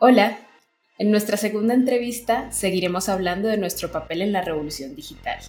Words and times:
Hola, 0.00 0.38
en 0.96 1.10
nuestra 1.10 1.36
segunda 1.36 1.74
entrevista 1.74 2.52
seguiremos 2.52 3.08
hablando 3.08 3.48
de 3.48 3.56
nuestro 3.56 3.90
papel 3.90 4.22
en 4.22 4.30
la 4.30 4.42
revolución 4.42 4.94
digital, 4.94 5.40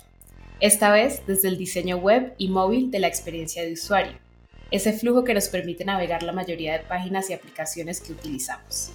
esta 0.59 0.91
vez 0.91 1.21
desde 1.27 1.49
el 1.49 1.57
diseño 1.59 1.97
web 1.97 2.33
y 2.39 2.47
móvil 2.47 2.89
de 2.89 2.97
la 2.97 3.05
experiencia 3.05 3.61
de 3.61 3.73
usuario, 3.73 4.13
ese 4.71 4.91
flujo 4.91 5.23
que 5.23 5.35
nos 5.35 5.49
permite 5.49 5.85
navegar 5.85 6.23
la 6.23 6.31
mayoría 6.31 6.73
de 6.73 6.83
páginas 6.83 7.29
y 7.29 7.33
aplicaciones 7.33 8.01
que 8.01 8.13
utilizamos. 8.13 8.89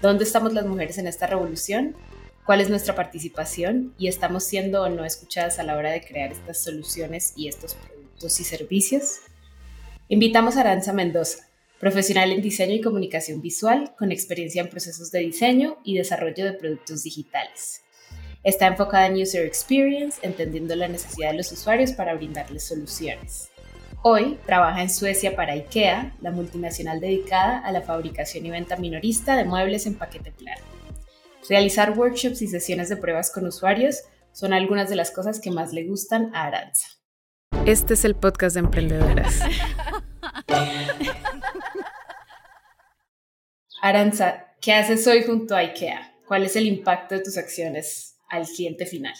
¿Dónde 0.00 0.22
estamos 0.22 0.52
las 0.52 0.64
mujeres 0.64 0.96
en 0.98 1.08
esta 1.08 1.26
revolución? 1.26 1.96
¿Cuál 2.46 2.60
es 2.60 2.70
nuestra 2.70 2.94
participación? 2.94 3.94
¿Y 3.98 4.06
estamos 4.06 4.44
siendo 4.44 4.82
o 4.82 4.88
no 4.88 5.04
escuchadas 5.04 5.58
a 5.58 5.64
la 5.64 5.76
hora 5.76 5.90
de 5.90 6.04
crear 6.04 6.30
estas 6.30 6.62
soluciones 6.62 7.32
y 7.36 7.48
estos 7.48 7.74
productos 7.74 8.38
y 8.38 8.44
servicios? 8.44 9.22
Invitamos 10.06 10.56
a 10.56 10.60
Aranza 10.60 10.92
Mendoza, 10.92 11.48
profesional 11.78 12.30
en 12.32 12.42
diseño 12.42 12.74
y 12.74 12.80
comunicación 12.80 13.40
visual 13.40 13.94
con 13.98 14.12
experiencia 14.12 14.62
en 14.62 14.68
procesos 14.68 15.10
de 15.10 15.20
diseño 15.20 15.78
y 15.84 15.96
desarrollo 15.96 16.44
de 16.44 16.52
productos 16.52 17.02
digitales. 17.02 17.82
Está 18.42 18.66
enfocada 18.66 19.06
en 19.06 19.20
User 19.20 19.46
Experience, 19.46 20.18
entendiendo 20.22 20.76
la 20.76 20.88
necesidad 20.88 21.30
de 21.30 21.38
los 21.38 21.50
usuarios 21.50 21.92
para 21.92 22.14
brindarles 22.14 22.64
soluciones. 22.64 23.48
Hoy 24.02 24.38
trabaja 24.44 24.82
en 24.82 24.90
Suecia 24.90 25.34
para 25.34 25.54
IKEA, 25.54 26.14
la 26.20 26.30
multinacional 26.30 27.00
dedicada 27.00 27.60
a 27.60 27.72
la 27.72 27.80
fabricación 27.80 28.44
y 28.44 28.50
venta 28.50 28.76
minorista 28.76 29.34
de 29.34 29.44
muebles 29.44 29.86
en 29.86 29.94
paquete 29.94 30.30
plano. 30.30 30.60
Realizar 31.48 31.98
workshops 31.98 32.42
y 32.42 32.46
sesiones 32.46 32.90
de 32.90 32.98
pruebas 32.98 33.30
con 33.30 33.46
usuarios 33.46 34.02
son 34.32 34.52
algunas 34.52 34.90
de 34.90 34.96
las 34.96 35.10
cosas 35.10 35.40
que 35.40 35.50
más 35.50 35.72
le 35.72 35.84
gustan 35.84 36.34
a 36.34 36.44
Aranza. 36.44 36.86
Este 37.64 37.94
es 37.94 38.04
el 38.04 38.14
podcast 38.14 38.54
de 38.54 38.60
emprendedoras. 38.60 39.40
Aranza, 43.86 44.46
¿qué 44.62 44.72
haces 44.72 45.06
hoy 45.06 45.24
junto 45.24 45.54
a 45.54 45.58
IKEA? 45.58 46.14
¿Cuál 46.26 46.44
es 46.44 46.56
el 46.56 46.64
impacto 46.64 47.16
de 47.16 47.20
tus 47.20 47.36
acciones 47.36 48.18
al 48.30 48.46
cliente 48.46 48.86
final? 48.86 49.12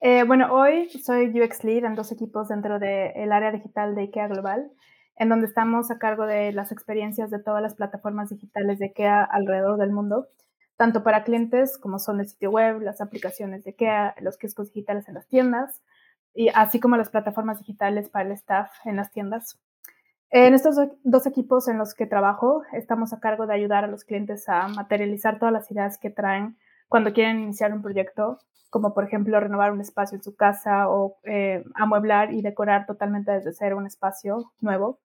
Eh, 0.00 0.22
bueno, 0.22 0.54
hoy 0.54 0.88
soy 0.90 1.26
UX 1.36 1.64
Lead 1.64 1.84
en 1.84 1.96
dos 1.96 2.12
equipos 2.12 2.46
dentro 2.46 2.78
del 2.78 3.32
área 3.32 3.50
digital 3.50 3.96
de 3.96 4.02
IKEA 4.02 4.28
Global, 4.28 4.70
en 5.16 5.28
donde 5.28 5.48
estamos 5.48 5.90
a 5.90 5.98
cargo 5.98 6.26
de 6.26 6.52
las 6.52 6.70
experiencias 6.70 7.32
de 7.32 7.42
todas 7.42 7.60
las 7.60 7.74
plataformas 7.74 8.30
digitales 8.30 8.78
de 8.78 8.86
IKEA 8.86 9.24
alrededor 9.24 9.76
del 9.76 9.90
mundo, 9.90 10.28
tanto 10.76 11.02
para 11.02 11.24
clientes 11.24 11.76
como 11.76 11.98
son 11.98 12.20
el 12.20 12.28
sitio 12.28 12.52
web, 12.52 12.82
las 12.82 13.00
aplicaciones 13.00 13.64
de 13.64 13.70
IKEA, 13.70 14.14
los 14.20 14.38
kioscos 14.38 14.72
digitales 14.72 15.08
en 15.08 15.14
las 15.14 15.26
tiendas, 15.26 15.82
y 16.32 16.46
así 16.54 16.78
como 16.78 16.96
las 16.96 17.10
plataformas 17.10 17.58
digitales 17.58 18.08
para 18.08 18.26
el 18.28 18.34
staff 18.34 18.70
en 18.84 18.94
las 18.94 19.10
tiendas. 19.10 19.58
En 20.32 20.54
estos 20.54 20.76
dos 21.02 21.26
equipos 21.26 21.66
en 21.66 21.76
los 21.76 21.92
que 21.92 22.06
trabajo, 22.06 22.62
estamos 22.72 23.12
a 23.12 23.18
cargo 23.18 23.48
de 23.48 23.54
ayudar 23.54 23.82
a 23.82 23.88
los 23.88 24.04
clientes 24.04 24.48
a 24.48 24.68
materializar 24.68 25.40
todas 25.40 25.52
las 25.52 25.68
ideas 25.72 25.98
que 25.98 26.08
traen 26.08 26.56
cuando 26.88 27.12
quieren 27.12 27.40
iniciar 27.40 27.72
un 27.72 27.82
proyecto, 27.82 28.38
como 28.70 28.94
por 28.94 29.02
ejemplo 29.02 29.40
renovar 29.40 29.72
un 29.72 29.80
espacio 29.80 30.16
en 30.16 30.22
su 30.22 30.36
casa 30.36 30.88
o 30.88 31.18
eh, 31.24 31.64
amueblar 31.74 32.32
y 32.32 32.42
decorar 32.42 32.86
totalmente 32.86 33.32
desde 33.32 33.52
cero 33.52 33.76
un 33.76 33.86
espacio 33.86 34.52
nuevo, 34.60 35.00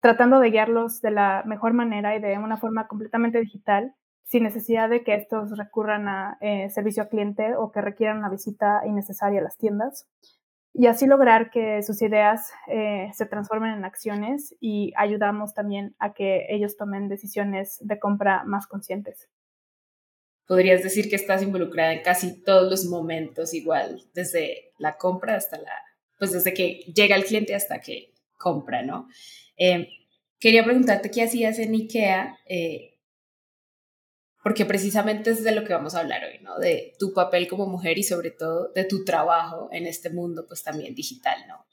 tratando 0.00 0.40
de 0.40 0.50
guiarlos 0.50 1.00
de 1.00 1.12
la 1.12 1.44
mejor 1.46 1.72
manera 1.72 2.16
y 2.16 2.20
de 2.20 2.36
una 2.38 2.56
forma 2.56 2.88
completamente 2.88 3.38
digital, 3.38 3.94
sin 4.24 4.42
necesidad 4.42 4.88
de 4.88 5.04
que 5.04 5.14
estos 5.14 5.56
recurran 5.56 6.08
a 6.08 6.36
eh, 6.40 6.68
servicio 6.70 7.04
al 7.04 7.10
cliente 7.10 7.54
o 7.54 7.70
que 7.70 7.80
requieran 7.80 8.18
una 8.18 8.28
visita 8.28 8.82
innecesaria 8.84 9.38
a 9.38 9.44
las 9.44 9.56
tiendas 9.56 10.08
y 10.76 10.88
así 10.88 11.06
lograr 11.06 11.52
que 11.52 11.82
sus 11.82 12.02
ideas 12.02 12.50
eh, 12.66 13.08
se 13.14 13.26
transformen 13.26 13.74
en 13.74 13.84
acciones 13.84 14.56
y 14.60 14.92
ayudamos 14.96 15.54
también 15.54 15.94
a 16.00 16.12
que 16.12 16.46
ellos 16.50 16.76
tomen 16.76 17.08
decisiones 17.08 17.78
de 17.80 18.00
compra 18.00 18.42
más 18.44 18.66
conscientes. 18.66 19.28
Podrías 20.46 20.82
decir 20.82 21.08
que 21.08 21.14
estás 21.14 21.42
involucrada 21.42 21.92
en 21.92 22.02
casi 22.02 22.42
todos 22.42 22.68
los 22.68 22.86
momentos 22.86 23.54
igual, 23.54 24.02
desde 24.14 24.72
la 24.76 24.96
compra 24.96 25.36
hasta 25.36 25.58
la, 25.58 25.72
pues 26.18 26.32
desde 26.32 26.52
que 26.52 26.80
llega 26.92 27.14
el 27.14 27.24
cliente 27.24 27.54
hasta 27.54 27.80
que 27.80 28.12
compra, 28.36 28.82
¿no? 28.82 29.06
Eh, 29.56 29.88
quería 30.40 30.64
preguntarte 30.64 31.10
qué 31.10 31.22
hacías 31.22 31.60
en 31.60 31.72
IKEA 31.72 32.36
eh, 32.46 32.93
porque 34.44 34.66
precisamente 34.66 35.30
es 35.30 35.42
de 35.42 35.52
lo 35.52 35.64
que 35.64 35.72
vamos 35.72 35.94
a 35.94 36.00
hablar 36.00 36.22
hoy, 36.22 36.38
¿no? 36.42 36.58
De 36.58 36.92
tu 36.98 37.14
papel 37.14 37.48
como 37.48 37.66
mujer 37.66 37.96
y 37.96 38.02
sobre 38.02 38.30
todo 38.30 38.68
de 38.74 38.84
tu 38.84 39.02
trabajo 39.02 39.70
en 39.72 39.86
este 39.86 40.10
mundo, 40.10 40.44
pues 40.46 40.62
también 40.62 40.94
digital, 40.94 41.38
¿no? 41.48 41.64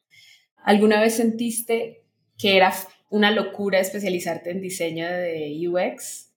¿Alguna 0.56 1.02
vez 1.02 1.16
sentiste 1.16 2.06
que 2.38 2.56
era 2.56 2.72
una 3.10 3.30
locura 3.30 3.80
especializarte 3.80 4.52
en 4.52 4.62
diseño 4.62 5.06
de 5.06 5.68
UX? 5.68 6.32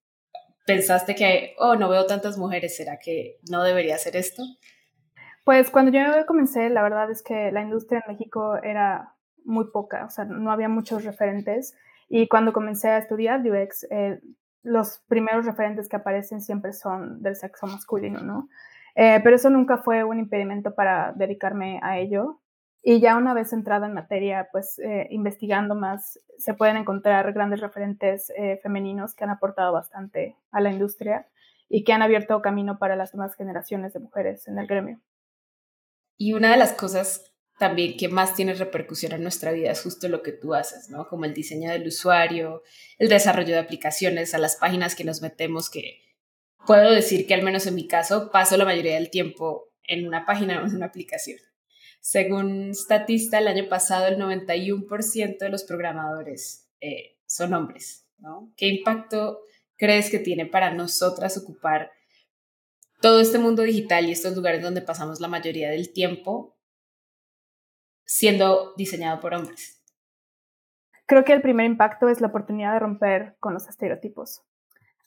¿Pensaste 0.66 1.14
que, 1.14 1.54
oh, 1.58 1.76
no 1.76 1.88
veo 1.88 2.04
tantas 2.06 2.36
mujeres, 2.36 2.76
¿será 2.76 2.98
que 2.98 3.38
no 3.48 3.62
debería 3.62 3.94
hacer 3.94 4.16
esto? 4.16 4.42
Pues 5.44 5.70
cuando 5.70 5.92
yo 5.92 6.26
comencé, 6.26 6.68
la 6.68 6.82
verdad 6.82 7.12
es 7.12 7.22
que 7.22 7.52
la 7.52 7.62
industria 7.62 8.02
en 8.04 8.12
México 8.12 8.56
era 8.60 9.14
muy 9.44 9.66
poca, 9.70 10.04
o 10.04 10.10
sea, 10.10 10.24
no 10.24 10.50
había 10.50 10.68
muchos 10.68 11.04
referentes. 11.04 11.76
Y 12.08 12.26
cuando 12.26 12.52
comencé 12.52 12.88
a 12.88 12.98
estudiar 12.98 13.40
UX, 13.40 13.86
eh, 13.88 14.18
los 14.64 15.02
primeros 15.06 15.46
referentes 15.46 15.88
que 15.88 15.96
aparecen 15.96 16.40
siempre 16.40 16.72
son 16.72 17.22
del 17.22 17.36
sexo 17.36 17.66
masculino, 17.66 18.20
¿no? 18.20 18.48
Eh, 18.96 19.20
pero 19.22 19.36
eso 19.36 19.50
nunca 19.50 19.78
fue 19.78 20.04
un 20.04 20.18
impedimento 20.18 20.74
para 20.74 21.12
dedicarme 21.12 21.78
a 21.82 21.98
ello. 21.98 22.40
Y 22.82 23.00
ya 23.00 23.16
una 23.16 23.34
vez 23.34 23.52
entrada 23.52 23.86
en 23.86 23.94
materia, 23.94 24.48
pues 24.52 24.78
eh, 24.78 25.06
investigando 25.10 25.74
más, 25.74 26.18
se 26.38 26.54
pueden 26.54 26.76
encontrar 26.76 27.32
grandes 27.32 27.60
referentes 27.60 28.30
eh, 28.36 28.58
femeninos 28.62 29.14
que 29.14 29.24
han 29.24 29.30
aportado 29.30 29.72
bastante 29.72 30.36
a 30.50 30.60
la 30.60 30.70
industria 30.70 31.26
y 31.68 31.84
que 31.84 31.92
han 31.92 32.02
abierto 32.02 32.40
camino 32.42 32.78
para 32.78 32.96
las 32.96 33.14
nuevas 33.14 33.36
generaciones 33.36 33.94
de 33.94 34.00
mujeres 34.00 34.46
en 34.48 34.58
el 34.58 34.66
gremio. 34.66 35.00
Y 36.16 36.34
una 36.34 36.50
de 36.50 36.58
las 36.58 36.72
cosas 36.74 37.33
también 37.58 37.96
que 37.96 38.08
más 38.08 38.34
tiene 38.34 38.54
repercusión 38.54 39.12
en 39.12 39.22
nuestra 39.22 39.52
vida 39.52 39.70
es 39.70 39.82
justo 39.82 40.08
lo 40.08 40.22
que 40.22 40.32
tú 40.32 40.54
haces, 40.54 40.88
¿no? 40.90 41.06
Como 41.06 41.24
el 41.24 41.34
diseño 41.34 41.70
del 41.70 41.86
usuario, 41.86 42.62
el 42.98 43.08
desarrollo 43.08 43.54
de 43.54 43.60
aplicaciones, 43.60 44.34
a 44.34 44.38
las 44.38 44.56
páginas 44.56 44.94
que 44.94 45.04
nos 45.04 45.22
metemos, 45.22 45.70
que 45.70 46.00
puedo 46.66 46.90
decir 46.90 47.26
que 47.26 47.34
al 47.34 47.42
menos 47.42 47.66
en 47.66 47.76
mi 47.76 47.86
caso 47.86 48.30
paso 48.30 48.56
la 48.56 48.64
mayoría 48.64 48.94
del 48.94 49.10
tiempo 49.10 49.72
en 49.84 50.06
una 50.06 50.26
página 50.26 50.60
o 50.62 50.66
en 50.66 50.74
una 50.74 50.86
aplicación. 50.86 51.38
Según 52.00 52.74
Statista, 52.74 53.38
el 53.38 53.48
año 53.48 53.68
pasado 53.68 54.06
el 54.08 54.18
91% 54.18 55.38
de 55.38 55.48
los 55.48 55.64
programadores 55.64 56.68
eh, 56.80 57.16
son 57.26 57.54
hombres, 57.54 58.06
¿no? 58.18 58.52
¿Qué 58.56 58.66
impacto 58.66 59.40
crees 59.76 60.10
que 60.10 60.18
tiene 60.18 60.44
para 60.44 60.72
nosotras 60.72 61.36
ocupar 61.38 61.92
todo 63.00 63.20
este 63.20 63.38
mundo 63.38 63.62
digital 63.62 64.06
y 64.06 64.12
estos 64.12 64.34
lugares 64.34 64.62
donde 64.62 64.82
pasamos 64.82 65.20
la 65.20 65.28
mayoría 65.28 65.70
del 65.70 65.92
tiempo 65.92 66.53
siendo 68.04 68.74
diseñado 68.76 69.20
por 69.20 69.34
hombres? 69.34 69.82
Creo 71.06 71.24
que 71.24 71.32
el 71.32 71.42
primer 71.42 71.66
impacto 71.66 72.08
es 72.08 72.20
la 72.20 72.28
oportunidad 72.28 72.72
de 72.72 72.78
romper 72.78 73.36
con 73.40 73.52
los 73.52 73.68
estereotipos. 73.68 74.42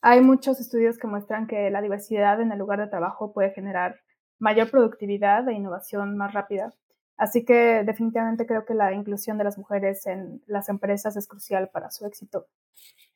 Hay 0.01 0.21
muchos 0.21 0.59
estudios 0.59 0.99
que 0.99 1.07
muestran 1.07 1.47
que 1.47 1.71
la 1.71 1.81
diversidad 1.81 2.39
en 2.39 2.51
el 2.51 2.59
lugar 2.59 2.79
de 2.79 2.87
trabajo 2.87 3.33
puede 3.33 3.51
generar 3.51 4.01
mayor 4.39 4.69
productividad 4.69 5.47
e 5.49 5.53
innovación 5.53 6.15
más 6.15 6.33
rápida. 6.33 6.73
Así 7.17 7.43
que 7.43 7.83
definitivamente 7.83 8.45
creo 8.45 8.63
que 8.63 8.75
la 8.75 8.93
inclusión 8.93 9.39
de 9.39 9.43
las 9.43 9.57
mujeres 9.57 10.05
en 10.05 10.43
las 10.45 10.69
empresas 10.69 11.17
es 11.17 11.27
crucial 11.27 11.69
para 11.69 11.89
su 11.89 12.05
éxito. 12.05 12.45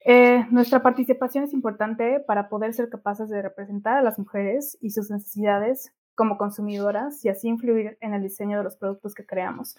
Eh, 0.03 0.43
nuestra 0.49 0.81
participación 0.81 1.43
es 1.43 1.53
importante 1.53 2.19
para 2.19 2.49
poder 2.49 2.73
ser 2.73 2.89
capaces 2.89 3.29
de 3.29 3.43
representar 3.43 3.97
a 3.97 4.01
las 4.01 4.17
mujeres 4.17 4.75
y 4.81 4.89
sus 4.89 5.11
necesidades 5.11 5.93
como 6.15 6.37
consumidoras 6.37 7.23
y 7.25 7.29
así 7.29 7.47
influir 7.47 7.97
en 8.01 8.13
el 8.13 8.21
diseño 8.21 8.57
de 8.57 8.63
los 8.63 8.75
productos 8.75 9.13
que 9.13 9.25
creamos. 9.25 9.77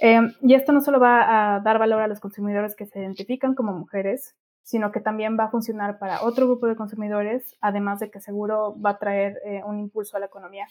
Em, 0.00 0.32
y 0.40 0.54
esto 0.54 0.72
no 0.72 0.80
solo 0.80 1.00
va 1.00 1.56
a 1.56 1.60
dar 1.60 1.78
valor 1.78 2.00
a 2.00 2.08
los 2.08 2.20
consumidores 2.20 2.74
que 2.74 2.86
se 2.86 3.00
identifican 3.00 3.54
como 3.54 3.72
mujeres, 3.72 4.34
sino 4.62 4.92
que 4.92 5.00
también 5.00 5.36
va 5.38 5.44
a 5.44 5.50
funcionar 5.50 5.98
para 5.98 6.22
otro 6.22 6.46
grupo 6.46 6.66
de 6.66 6.76
consumidores, 6.76 7.56
además 7.60 8.00
de 8.00 8.10
que 8.10 8.20
seguro 8.20 8.76
va 8.80 8.90
a 8.90 8.98
traer 8.98 9.38
eh, 9.44 9.60
un 9.66 9.78
impulso 9.78 10.16
a 10.16 10.20
la 10.20 10.26
economía. 10.26 10.66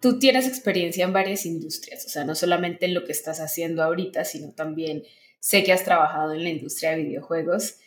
Tú 0.00 0.18
tienes 0.18 0.46
experiencia 0.46 1.04
en 1.04 1.12
varias 1.12 1.44
industrias, 1.44 2.04
o 2.06 2.08
sea, 2.08 2.24
no 2.24 2.34
solamente 2.34 2.86
en 2.86 2.94
lo 2.94 3.04
que 3.04 3.12
estás 3.12 3.40
haciendo 3.40 3.82
ahorita, 3.82 4.24
sino 4.24 4.52
también 4.52 5.02
sé 5.40 5.64
que 5.64 5.72
has 5.72 5.84
trabajado 5.84 6.34
en 6.34 6.44
la 6.44 6.50
industria 6.50 6.90
de 6.90 7.02
videojuegos, 7.02 7.78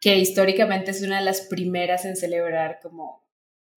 que 0.00 0.16
históricamente 0.16 0.90
es 0.90 1.02
una 1.02 1.18
de 1.18 1.24
las 1.24 1.42
primeras 1.42 2.04
en 2.04 2.16
celebrar 2.16 2.80
como 2.82 3.25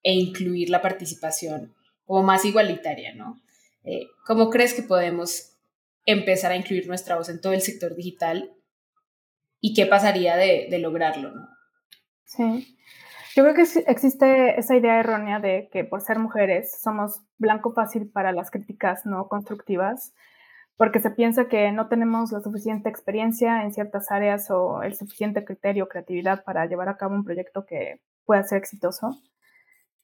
e 0.03 0.13
incluir 0.13 0.69
la 0.69 0.81
participación 0.81 1.75
como 2.05 2.23
más 2.23 2.45
igualitaria, 2.45 3.13
¿no? 3.15 3.41
Eh, 3.83 4.07
¿Cómo 4.25 4.49
crees 4.49 4.73
que 4.73 4.83
podemos 4.83 5.49
empezar 6.05 6.51
a 6.51 6.55
incluir 6.55 6.87
nuestra 6.87 7.15
voz 7.15 7.29
en 7.29 7.39
todo 7.39 7.53
el 7.53 7.61
sector 7.61 7.95
digital 7.95 8.55
y 9.61 9.73
qué 9.73 9.85
pasaría 9.85 10.37
de, 10.37 10.67
lograrlo. 10.79 11.31
Sí. 12.25 12.77
Yo 13.35 13.43
creo 13.43 13.55
que 13.55 13.65
existe 13.87 14.59
esa 14.59 14.75
idea 14.75 14.99
errónea 14.99 15.39
de 15.39 15.69
que 15.71 15.83
por 15.83 16.01
ser 16.01 16.17
mujeres 16.17 16.79
somos 16.81 17.21
blanco 17.37 17.73
fácil 17.73 18.09
para 18.09 18.31
las 18.31 18.49
críticas 18.49 19.05
no 19.05 19.27
constructivas, 19.27 20.13
porque 20.77 20.99
se 20.99 21.11
piensa 21.11 21.47
que 21.47 21.71
no 21.71 21.89
tenemos 21.89 22.31
la 22.31 22.41
suficiente 22.41 22.89
experiencia 22.89 23.63
en 23.63 23.73
ciertas 23.73 24.09
áreas 24.11 24.49
o 24.49 24.81
el 24.81 24.95
suficiente 24.95 25.45
criterio 25.45 25.83
o 25.83 25.89
creatividad 25.89 26.43
para 26.43 26.65
llevar 26.65 26.89
a 26.89 26.97
cabo 26.97 27.15
un 27.15 27.23
proyecto 27.23 27.65
que 27.65 28.01
pueda 28.25 28.43
ser 28.43 28.57
exitoso. 28.57 29.19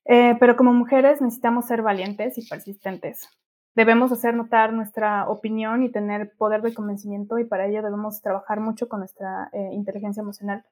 Eh, 0.06 0.36
pero 0.40 0.56
como 0.56 0.74
mujeres 0.74 1.22
necesitamos 1.22 1.66
ser 1.66 1.82
valientes 1.82 2.38
y 2.38 2.48
persistentes. 2.48 3.28
Debemos 3.76 4.12
hacer 4.12 4.36
notar 4.36 4.72
nuestra 4.72 5.28
opinión 5.28 5.84
y 5.84 5.92
tener 5.92 6.34
poder 6.38 6.62
de 6.62 6.74
convencimiento 6.74 7.40
y 7.40 7.46
para 7.46 7.68
ello 7.68 7.82
debemos 7.82 8.22
trabajar 8.22 8.62
mucho 8.62 8.88
con 8.88 9.00
nuestra 9.00 9.50
eh, 9.52 9.70
inteligencia 9.74 10.22
emocional. 10.22 10.64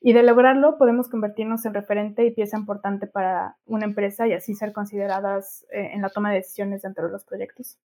Y 0.00 0.12
de 0.12 0.22
lograrlo 0.22 0.78
podemos 0.78 1.08
convertirnos 1.08 1.64
en 1.66 1.74
referente 1.74 2.24
y 2.24 2.32
pieza 2.32 2.56
importante 2.56 3.06
para 3.06 3.56
una 3.64 3.84
empresa 3.84 4.26
y 4.26 4.32
así 4.32 4.54
ser 4.54 4.72
consideradas 4.72 5.66
eh, 5.72 5.90
en 5.92 6.02
la 6.02 6.08
toma 6.08 6.30
de 6.30 6.36
decisiones 6.36 6.82
dentro 6.82 7.06
de 7.06 7.12
los 7.12 7.24
proyectos. 7.24 7.78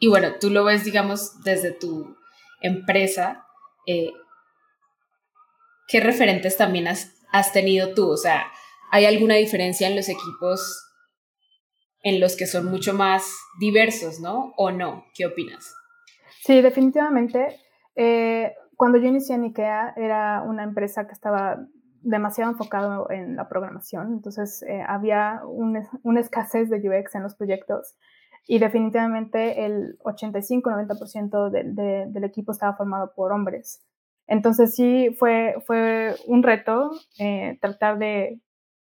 Y 0.00 0.08
bueno, 0.08 0.28
tú 0.40 0.50
lo 0.50 0.64
ves, 0.64 0.84
digamos, 0.84 1.42
desde 1.44 1.72
tu 1.72 2.16
empresa. 2.60 3.46
¿Qué 3.86 4.12
referentes 6.00 6.56
también 6.56 6.88
has, 6.88 7.14
has 7.30 7.52
tenido 7.52 7.94
tú? 7.94 8.10
O 8.10 8.16
sea, 8.16 8.44
¿hay 8.94 9.06
alguna 9.06 9.34
diferencia 9.34 9.88
en 9.88 9.96
los 9.96 10.08
equipos 10.08 10.88
en 12.04 12.20
los 12.20 12.36
que 12.36 12.46
son 12.46 12.66
mucho 12.66 12.94
más 12.94 13.28
diversos, 13.58 14.20
¿no? 14.20 14.52
¿O 14.56 14.70
no? 14.70 15.06
¿Qué 15.16 15.26
opinas? 15.26 15.74
Sí, 16.44 16.62
definitivamente. 16.62 17.56
Eh, 17.96 18.52
cuando 18.76 18.98
yo 18.98 19.08
inicié 19.08 19.34
en 19.34 19.42
IKEA 19.44 19.94
era 19.96 20.42
una 20.42 20.62
empresa 20.62 21.08
que 21.08 21.12
estaba 21.12 21.66
demasiado 22.02 22.52
enfocado 22.52 23.10
en 23.10 23.34
la 23.34 23.48
programación, 23.48 24.12
entonces 24.12 24.62
eh, 24.62 24.84
había 24.86 25.40
una 25.44 26.20
escasez 26.20 26.70
de 26.70 26.76
UX 26.76 27.16
en 27.16 27.24
los 27.24 27.34
proyectos 27.34 27.96
y 28.46 28.60
definitivamente 28.60 29.64
el 29.64 29.98
85-90% 30.04 31.50
del 31.50 32.24
equipo 32.24 32.52
estaba 32.52 32.76
formado 32.76 33.12
por 33.16 33.32
hombres. 33.32 33.82
Entonces 34.28 34.72
sí 34.76 35.16
fue, 35.18 35.56
fue 35.66 36.14
un 36.28 36.44
reto 36.44 36.92
eh, 37.18 37.58
tratar 37.60 37.98
de 37.98 38.40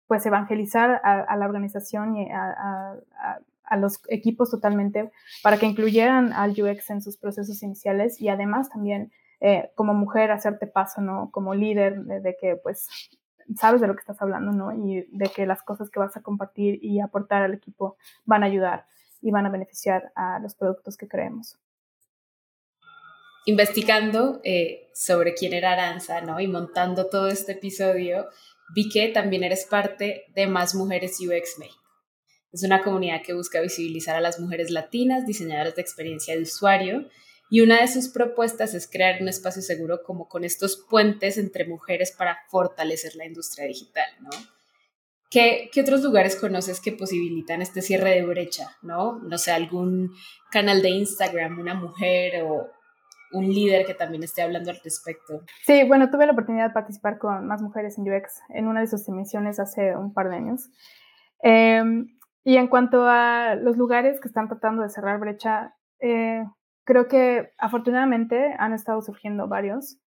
pues 0.06 0.25
evangelizar 0.27 1.01
a, 1.03 1.37
la 1.37 1.47
organización 1.47 2.17
y 2.17 2.29
a, 2.31 2.97
los 3.79 4.01
equipos 4.09 4.51
totalmente 4.51 5.11
para 5.43 5.56
que 5.56 5.67
incluyeran 5.67 6.33
al 6.33 6.51
UX 6.51 6.91
en 6.91 7.03
sus 7.03 7.17
procesos 7.17 7.62
iniciales 7.62 8.21
y 8.21 8.29
además 8.29 8.69
también 8.69 9.11
eh, 9.41 9.71
como 9.75 9.95
mujer 9.95 10.31
hacerte 10.31 10.67
paso, 10.67 11.01
¿no? 11.01 11.31
Como 11.33 11.55
líder 11.55 12.05
de, 12.05 12.37
que 12.41 12.56
pues 12.56 12.89
sabes 13.56 13.81
de 13.81 13.89
lo 13.89 13.95
que 13.95 14.01
estás 14.01 14.21
hablando, 14.23 14.53
¿no? 14.53 14.73
Y 14.73 15.06
de 15.11 15.29
que 15.29 15.47
las 15.47 15.62
cosas 15.62 15.91
que 15.91 15.99
vas 15.99 16.17
a 16.17 16.23
compartir 16.23 16.79
y 16.83 17.01
aportar 17.01 17.43
al 17.43 17.55
equipo 17.55 17.97
van 18.25 18.43
a 18.43 18.47
ayudar 18.47 18.87
y 19.21 19.31
van 19.31 19.47
a 19.47 19.51
beneficiar 19.51 20.12
a 20.15 20.39
los 20.39 20.55
productos 20.55 20.97
que 20.97 21.09
creemos. 21.09 21.59
Investigando 23.47 24.41
eh, 24.45 24.91
sobre 24.95 25.35
quién 25.35 25.53
era 25.53 25.73
Aranza, 25.73 26.21
¿no? 26.23 26.41
Y 26.41 26.47
montando 26.47 27.11
todo 27.11 27.29
este 27.29 27.53
episodio, 27.53 28.29
vi 28.75 28.88
que 28.88 29.08
también 29.08 29.44
eres 29.44 29.66
parte 29.66 30.25
de 30.34 30.46
Más 30.46 30.75
Mujeres 30.75 31.19
UX 31.20 31.58
México. 31.58 31.82
Es 32.52 32.62
una 32.62 32.82
comunidad 32.82 33.22
que 33.22 33.34
busca 33.34 33.61
visibilizar 33.61 34.14
a 34.14 34.20
las 34.20 34.38
mujeres 34.38 34.70
latinas, 34.70 35.26
diseñadoras 35.26 35.75
de 35.75 35.82
experiencia 35.82 36.37
de 36.37 36.43
usuario, 36.43 37.08
y 37.50 37.61
una 37.61 37.81
de 37.81 37.88
sus 37.88 38.08
propuestas 38.08 38.75
es 38.75 38.88
crear 38.88 39.20
un 39.20 39.28
espacio 39.28 39.61
seguro 39.61 40.02
como 40.02 40.28
con 40.28 40.44
estos 40.44 40.76
puentes 40.88 41.37
entre 41.37 41.66
mujeres 41.66 42.12
para 42.12 42.38
fortalecer 42.49 43.16
la 43.16 43.26
industria 43.26 43.66
digital, 43.66 44.06
¿no? 44.20 44.31
¿Qué, 45.31 45.69
¿Qué, 45.72 45.81
otros 45.81 46.02
lugares 46.02 46.37
conoces 46.37 46.81
que 46.81 46.93
posibilitan 46.93 47.60
este 47.60 47.82
cierre 47.82 48.10
de 48.10 48.22
brecha, 48.22 48.76
no? 48.82 49.19
No 49.19 49.37
sé, 49.37 49.50
algún 49.50 50.14
canal 50.50 50.81
de 50.81 50.90
Instagram, 50.90 51.58
una 51.58 51.75
mujer 51.75 52.43
o, 52.44 52.69
un 53.34 53.46
líder 53.46 53.84
que 53.84 53.94
también 53.94 54.22
esté 54.22 54.42
hablando 54.42 54.70
al 54.70 54.81
respecto. 54.82 55.42
Sí, 55.64 55.82
bueno, 55.86 56.10
tuve 56.10 56.26
la 56.26 56.32
oportunidad 56.32 56.69
de 56.69 56.75
participar 56.75 57.19
con 57.19 57.46
más 57.46 57.60
mujeres 57.60 57.98
en 57.98 58.10
UX 58.10 58.40
en 58.48 58.69
una 58.69 58.81
de 58.81 58.86
sus 58.86 59.06
emisiones 59.08 59.60
hace 59.60 59.96
un 59.96 60.14
par 60.14 60.31
de 60.31 60.36
años. 60.36 60.70
Em, 61.42 62.06
y 62.44 62.56
en 62.56 62.69
cuanto 62.69 63.06
a 63.06 63.54
los 63.54 63.76
lugares 63.76 64.20
que 64.20 64.28
están 64.28 64.48
tratando 64.48 64.82
de 64.82 64.88
cerrar 64.88 65.19
brecha, 65.19 65.75
eh, 66.00 66.44
creo 66.84 67.08
que 67.08 67.52
afortunadamente 67.58 68.54
han 68.58 68.72
estado 68.72 69.02
surgiendo 69.02 69.48
varios. 69.48 69.98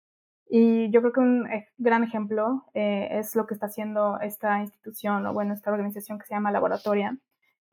Y 0.50 0.90
yo 0.92 1.02
creo 1.02 1.14
que 1.14 1.20
un 1.20 1.48
gran 1.78 2.04
ejemplo 2.04 2.66
eh, 2.74 3.10
es 3.12 3.36
lo 3.36 3.46
que 3.46 3.54
está 3.54 3.66
haciendo 3.66 4.20
esta 4.22 4.62
institución 4.62 5.26
o 5.26 5.34
bueno, 5.34 5.54
esta 5.54 5.72
organización 5.72 6.20
que 6.20 6.26
se 6.26 6.36
llama 6.36 6.52
Laboratoria, 6.52 7.18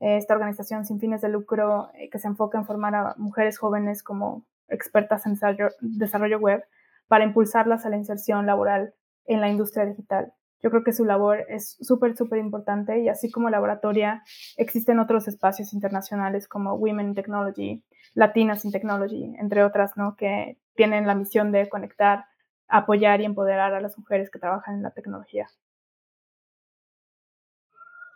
eh, 0.01 0.17
esta 0.17 0.33
organización 0.33 0.85
sin 0.85 0.99
fines 0.99 1.21
de 1.21 1.29
lucro 1.29 1.89
que 2.11 2.19
se 2.19 2.27
enfoca 2.27 2.57
en 2.57 2.65
formar 2.65 2.95
a 2.95 3.15
mujeres 3.17 3.57
jóvenes 3.57 4.03
como 4.03 4.45
expertas 4.69 5.25
en 5.25 5.37
desarrollo, 5.81 6.39
web 6.39 6.63
para 7.07 7.23
impulsarlas 7.23 7.85
a 7.85 7.89
la 7.89 7.97
inserción 7.97 8.45
laboral 8.45 8.93
en 9.25 9.41
la 9.41 9.49
industria 9.49 9.85
digital. 9.85 10.33
Yo 10.61 10.71
creo 10.71 10.83
que 10.83 10.93
su 10.93 11.05
labor 11.05 11.45
es 11.49 11.77
súper, 11.81 12.17
súper 12.17 12.39
importante 12.39 12.99
y 12.99 13.09
así 13.09 13.29
como 13.29 13.49
laboratoria, 13.49 14.23
existen 14.57 14.99
otros 14.99 15.27
espacios 15.27 15.73
internacionales 15.73 16.47
como 16.47 16.73
Women 16.73 17.09
in 17.09 17.15
Technology, 17.15 17.83
Latinas 18.13 18.65
in 18.65 18.71
Technology, 18.71 19.35
entre 19.37 19.63
otras, 19.63 19.95
¿no? 19.95 20.15
Que 20.15 20.57
tienen 20.75 21.05
la 21.05 21.13
misión 21.13 21.51
de 21.51 21.69
conectar, 21.69 22.25
apoyar 22.67 23.21
y 23.21 23.25
empoderar 23.25 23.73
a 23.75 23.81
las 23.81 23.97
mujeres 23.97 24.31
que 24.31 24.39
trabajan 24.39 24.75
en 24.75 24.83
la 24.83 24.91
tecnología. 24.91 25.47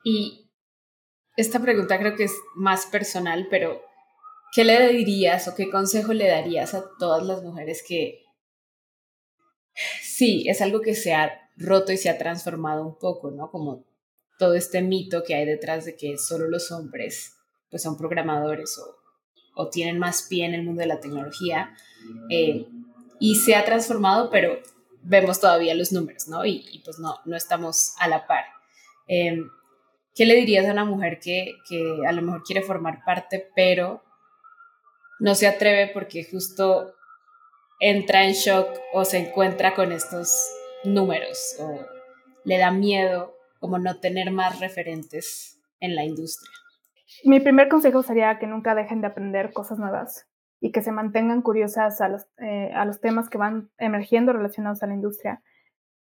Y 0.03 0.49
esta 1.35 1.59
pregunta 1.59 1.99
creo 1.99 2.15
que 2.15 2.23
es 2.23 2.41
más 2.55 2.85
personal, 2.85 3.47
pero 3.49 3.81
¿qué 4.51 4.63
le 4.63 4.89
dirías 4.93 5.47
o 5.47 5.55
qué 5.55 5.69
consejo 5.69 6.13
le 6.13 6.27
darías 6.27 6.73
a 6.73 6.83
todas 6.97 7.23
las 7.23 7.43
mujeres 7.43 7.83
que 7.87 8.23
sí, 10.01 10.45
es 10.47 10.61
algo 10.61 10.81
que 10.81 10.95
se 10.95 11.13
ha 11.13 11.49
roto 11.57 11.91
y 11.91 11.97
se 11.97 12.09
ha 12.09 12.17
transformado 12.17 12.85
un 12.85 12.97
poco, 12.97 13.31
¿no? 13.31 13.49
Como 13.51 13.85
todo 14.37 14.55
este 14.55 14.81
mito 14.81 15.23
que 15.23 15.35
hay 15.35 15.45
detrás 15.45 15.85
de 15.85 15.95
que 15.95 16.17
solo 16.17 16.47
los 16.47 16.71
hombres 16.71 17.35
pues 17.69 17.83
son 17.83 17.97
programadores 17.97 18.79
o, 19.55 19.69
tienen 19.69 19.99
más 19.99 20.23
pie 20.29 20.45
en 20.45 20.53
el 20.53 20.63
mundo 20.63 20.79
de 20.79 20.87
la 20.87 21.01
tecnología. 21.01 21.75
Eh, 22.29 22.65
y 23.19 23.35
se 23.35 23.55
ha 23.55 23.65
transformado, 23.65 24.29
pero 24.29 24.57
vemos 25.01 25.41
todavía 25.41 25.75
los 25.75 25.91
números, 25.91 26.29
¿no? 26.29 26.45
Y, 26.45 26.81
pues 26.85 26.97
no, 26.97 27.17
no 27.25 27.35
estamos 27.35 27.93
a 27.99 28.07
la 28.07 28.25
par. 28.25 28.45
Em, 29.05 29.49
¿Qué 30.15 30.25
le 30.25 30.35
dirías 30.35 30.65
a 30.65 30.71
una 30.71 30.85
mujer 30.85 31.19
que, 31.19 31.55
que 31.67 31.99
a 32.07 32.13
lo 32.13 32.21
mejor 32.21 32.43
quiere 32.43 32.61
formar 32.61 33.03
parte, 33.03 33.51
pero 33.53 34.01
no 35.19 35.35
se 35.35 35.47
atreve 35.47 35.91
porque 35.93 36.23
justo 36.23 36.93
entra 37.79 38.25
en 38.25 38.33
shock 38.33 38.67
o 38.93 39.05
se 39.05 39.17
encuentra 39.17 39.73
con 39.73 39.91
estos 39.91 40.35
números 40.83 41.55
o 41.59 41.79
le 42.45 42.57
da 42.57 42.71
miedo 42.71 43.35
como 43.59 43.77
no 43.77 43.99
tener 43.99 44.31
más 44.31 44.59
referentes 44.59 45.59
en 45.79 45.95
la 45.95 46.03
industria. 46.03 46.51
Mi 47.25 47.39
primer 47.39 47.69
consejo 47.69 48.03
sería 48.03 48.37
que 48.39 48.47
nunca 48.47 48.75
dejen 48.75 49.01
de 49.01 49.07
aprender 49.07 49.51
cosas 49.51 49.79
nuevas 49.79 50.27
y 50.61 50.71
que 50.71 50.81
se 50.81 50.91
mantengan 50.91 51.41
curiosas 51.41 52.01
a 52.01 52.09
los, 52.09 52.27
eh, 52.37 52.71
a 52.73 52.85
los 52.85 52.99
temas 53.01 53.29
que 53.29 53.37
van 53.37 53.69
emergiendo 53.77 54.33
relacionados 54.33 54.83
a 54.83 54.87
la 54.87 54.93
industria. 54.93 55.41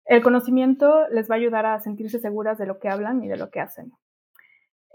El 0.06 0.22
conocimiento 0.22 1.08
les 1.10 1.30
va 1.30 1.36
a 1.36 1.38
ayudar 1.38 1.66
a 1.66 1.80
sentirse 1.80 2.20
seguras 2.20 2.58
de 2.58 2.66
lo 2.66 2.80
que 2.80 2.90
hablan 2.90 3.24
y 3.24 3.28
de 3.28 3.38
lo 3.38 3.50
que 3.50 3.60
hacen. 3.60 3.92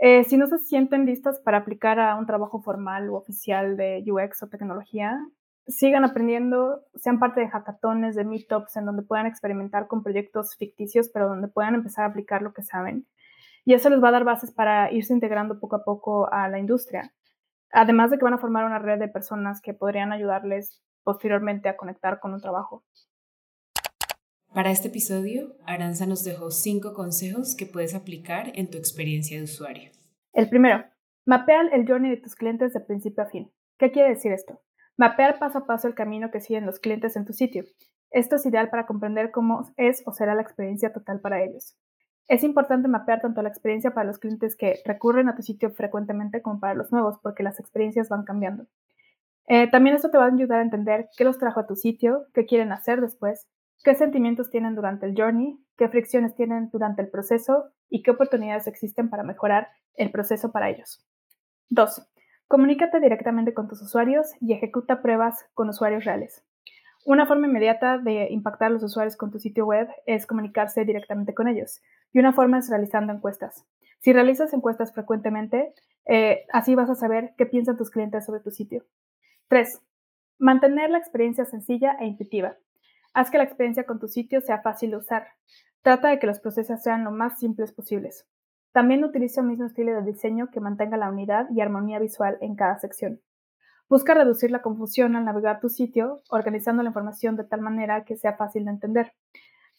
Eh, 0.03 0.25
si 0.25 0.39
no 0.39 0.47
se 0.47 0.59
sienten 0.59 1.05
listas 1.05 1.39
para 1.41 1.59
aplicar 1.59 2.01
a 2.01 2.17
un 2.17 2.25
trabajo 2.25 2.63
formal 2.63 3.11
u 3.11 3.17
oficial 3.17 3.77
de 3.77 4.03
UX 4.11 4.43
o 4.43 4.49
tecnología, 4.49 5.21
sigan 5.67 6.05
aprendiendo, 6.05 6.81
sean 6.95 7.19
parte 7.19 7.41
de 7.41 7.49
hackatones, 7.49 8.17
de 8.17 8.25
meetups, 8.25 8.77
en 8.77 8.87
donde 8.87 9.03
puedan 9.03 9.27
experimentar 9.27 9.89
con 9.89 10.03
proyectos 10.03 10.57
ficticios, 10.57 11.11
pero 11.13 11.29
donde 11.29 11.49
puedan 11.49 11.75
empezar 11.75 12.07
a 12.07 12.09
aplicar 12.09 12.41
lo 12.41 12.55
que 12.55 12.63
saben. 12.63 13.07
Y 13.67 13.75
eso 13.75 13.91
les 13.91 14.03
va 14.03 14.09
a 14.09 14.13
dar 14.13 14.25
bases 14.25 14.51
para 14.53 14.91
irse 14.91 15.13
integrando 15.13 15.61
poco 15.61 15.77
a 15.77 15.85
poco 15.85 16.33
a 16.33 16.49
la 16.49 16.59
industria. 16.59 17.13
Además 17.71 18.11
de 18.11 18.17
que 18.17 18.25
van 18.25 18.35
a 18.35 18.39
formar 18.39 18.65
una 18.65 18.79
red 18.79 18.99
de 18.99 19.09
personas 19.09 19.61
que 19.61 19.75
podrían 19.75 20.13
ayudarles 20.13 20.81
posteriormente 21.05 21.69
a 21.69 21.77
conectar 21.77 22.21
con 22.21 22.33
un 22.33 22.41
trabajo. 22.41 22.85
Para 24.53 24.73
este 24.73 24.89
episodio, 24.89 25.55
Aranza 25.65 26.07
nos 26.07 26.25
dejó 26.25 26.51
cinco 26.51 26.93
consejos 26.93 27.55
que 27.55 27.67
puedes 27.67 27.95
aplicar 27.95 28.51
en 28.57 28.69
tu 28.69 28.79
experiencia 28.79 29.39
de 29.39 29.45
usuario. 29.45 29.93
El 30.33 30.49
primero, 30.49 30.85
mapea 31.25 31.61
el 31.73 31.87
journey 31.87 32.11
de 32.11 32.17
tus 32.17 32.35
clientes 32.35 32.73
de 32.73 32.81
principio 32.81 33.23
a 33.23 33.27
fin. 33.27 33.49
¿Qué 33.79 33.93
quiere 33.93 34.09
decir 34.09 34.33
esto? 34.33 34.61
Mapear 34.97 35.39
paso 35.39 35.59
a 35.59 35.67
paso 35.67 35.87
el 35.87 35.95
camino 35.95 36.33
que 36.33 36.41
siguen 36.41 36.67
los 36.67 36.81
clientes 36.81 37.15
en 37.15 37.27
tu 37.27 37.33
sitio. 37.33 37.63
Esto 38.11 38.37
es 38.37 38.45
ideal 38.45 38.71
para 38.71 38.87
comprender 38.87 39.31
cómo 39.31 39.73
es 39.77 40.03
o 40.05 40.13
será 40.13 40.35
la 40.35 40.43
experiencia 40.43 40.93
total 40.93 41.21
para 41.21 41.45
ellos. 41.45 41.77
Es 42.27 42.43
importante 42.43 42.89
mapear 42.89 43.21
tanto 43.21 43.43
la 43.43 43.51
experiencia 43.51 43.95
para 43.95 44.09
los 44.09 44.19
clientes 44.19 44.57
que 44.57 44.81
recurren 44.85 45.29
a 45.29 45.37
tu 45.37 45.43
sitio 45.43 45.71
frecuentemente 45.71 46.43
como 46.43 46.59
para 46.59 46.75
los 46.75 46.91
nuevos, 46.91 47.21
porque 47.23 47.45
las 47.45 47.61
experiencias 47.61 48.09
van 48.09 48.25
cambiando. 48.25 48.67
Eh, 49.47 49.71
también 49.71 49.95
esto 49.95 50.11
te 50.11 50.19
va 50.19 50.25
a 50.25 50.33
ayudar 50.33 50.59
a 50.59 50.65
entender 50.65 51.09
qué 51.17 51.23
los 51.23 51.39
trajo 51.39 51.61
a 51.61 51.69
tu 51.69 51.77
sitio, 51.77 52.27
qué 52.35 52.47
quieren 52.47 52.73
hacer 52.73 53.01
después 53.01 53.47
qué 53.83 53.95
sentimientos 53.95 54.51
tienen 54.51 54.75
durante 54.75 55.07
el 55.07 55.15
journey, 55.17 55.59
qué 55.77 55.89
fricciones 55.89 56.35
tienen 56.35 56.71
durante 56.71 57.03
el 57.03 57.09
proceso 57.09 57.71
y 57.89 58.03
qué 58.03 58.11
oportunidades 58.11 58.67
existen 58.67 59.11
para 59.11 59.23
mejorar 59.23 59.69
el 59.95 60.11
proceso 60.11 60.53
para 60.53 60.71
ellos. 60.71 61.05
2. 61.71 62.07
Comunícate 62.49 63.01
directamente 63.01 63.55
con 63.55 63.69
tus 63.69 63.81
usuarios 63.81 64.33
y 64.41 64.53
ejecuta 64.53 65.03
pruebas 65.03 65.47
con 65.55 65.69
usuarios 65.69 66.05
reales. 66.05 66.45
Una 67.07 67.27
forma 67.27 67.47
inmediata 67.47 67.99
de 67.99 68.29
impactar 68.31 68.67
a 68.67 68.71
los 68.71 68.83
usuarios 68.83 69.17
con 69.17 69.31
tu 69.31 69.39
sitio 69.39 69.65
web 69.65 69.89
es 70.05 70.27
comunicarse 70.27 70.85
directamente 70.85 71.33
con 71.33 71.49
ellos. 71.49 71.81
Y 72.13 72.19
una 72.19 72.33
forma 72.33 72.59
es 72.59 72.69
realizando 72.69 73.13
encuestas. 73.13 73.65
Si 74.01 74.13
realizas 74.13 74.53
encuestas 74.53 74.93
frecuentemente, 74.93 75.73
eh, 76.07 76.45
así 76.53 76.75
vas 76.75 76.91
a 76.91 76.95
saber 76.95 77.33
qué 77.39 77.47
piensan 77.47 77.77
tus 77.77 77.91
clientes 77.91 78.27
sobre 78.27 78.41
tu 78.41 78.51
sitio. 78.51 78.85
3. 79.49 79.81
Mantener 80.39 80.91
la 80.91 80.99
experiencia 80.99 81.45
sencilla 81.45 81.97
e 82.01 82.07
intuitiva. 82.07 82.57
Haz 83.13 83.31
que 83.31 83.39
la 83.39 83.45
experiencia 83.45 83.85
con 83.85 83.99
tu 83.99 84.09
sitio 84.09 84.41
sea 84.41 84.63
fácil 84.63 84.91
de 84.93 84.99
usar. 84.99 85.29
Trata 85.83 86.11
de 86.11 86.19
que 86.19 86.27
los 86.27 86.41
procesos 86.41 86.83
sean 86.83 87.05
lo 87.05 87.11
más 87.11 87.39
simples 87.39 87.73
posibles. 87.73 88.27
También 88.73 89.03
utiliza 89.03 89.41
un 89.41 89.49
mismo 89.49 89.67
estilo 89.67 89.93
de 89.93 90.03
diseño 90.03 90.51
que 90.51 90.61
mantenga 90.61 90.97
la 90.97 91.11
unidad 91.11 91.47
y 91.51 91.61
armonía 91.61 91.99
visual 91.99 92.39
en 92.41 92.55
cada 92.55 92.79
sección. 92.79 93.21
Busca 93.89 94.15
reducir 94.15 94.53
la 94.53 94.63
confusión 94.63 95.17
al 95.17 95.25
navegar 95.25 95.59
tu 95.59 95.69
sitio, 95.69 96.23
organizando 96.31 96.85
la 96.85 96.91
información 96.91 97.37
de 97.37 97.43
tal 97.43 97.61
manera 97.61 98.05
que 98.05 98.17
sea 98.17 98.37
fácil 98.37 98.65
de 98.67 98.71
entender. 98.71 99.13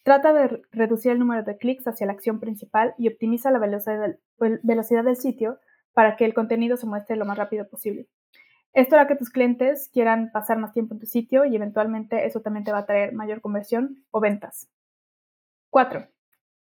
Trata 0.03 0.33
de 0.33 0.61
reducir 0.71 1.13
el 1.13 1.19
número 1.19 1.43
de 1.43 1.57
clics 1.57 1.87
hacia 1.87 2.07
la 2.07 2.13
acción 2.13 2.41
principal 2.41 2.93
y 2.97 3.07
optimiza 3.07 3.51
la 3.51 3.59
velocidad 3.59 5.03
del, 5.03 5.15
sitio 5.15 5.59
para 5.93 6.17
que 6.17 6.25
el 6.25 6.33
contenido 6.33 6.75
se 6.75 6.87
muestre 6.87 7.15
lo 7.15 7.25
más 7.25 7.37
rápido 7.37 7.69
posible. 7.69 8.07
Esto 8.73 8.95
hará 8.95 9.05
que 9.05 9.17
tus 9.17 9.29
clientes 9.29 9.89
quieran 9.91 10.31
pasar 10.31 10.57
más 10.57 10.71
tiempo 10.71 10.93
en 10.93 11.01
tu 11.01 11.05
sitio 11.05 11.43
y 11.43 11.55
eventualmente 11.55 12.25
eso 12.25 12.39
también 12.39 12.63
te 12.63 12.71
va 12.71 12.79
a 12.79 12.85
traer 12.85 13.13
mayor 13.13 13.41
conversión 13.41 14.05
o 14.11 14.21
ventas. 14.21 14.69
4. 15.71 16.07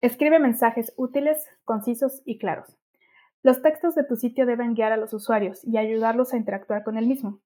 Escribe 0.00 0.40
mensajes 0.40 0.92
útiles, 0.96 1.46
concisos 1.64 2.22
y 2.24 2.38
claros. 2.38 2.76
Los 3.42 3.62
textos 3.62 3.94
de 3.94 4.04
tu 4.04 4.16
sitio 4.16 4.44
deben 4.44 4.74
guiar 4.74 4.92
a 4.92 4.96
los 4.96 5.14
usuarios 5.14 5.64
y 5.64 5.78
ayudarlos 5.78 6.32
a 6.32 6.36
interactuar 6.36 6.82
con 6.82 6.98
el 6.98 7.06
mismo. 7.06 7.40